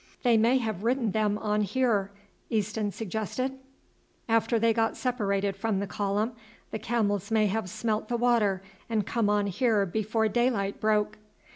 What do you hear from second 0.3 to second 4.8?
may have ridden them on here," Easton suggested; "after they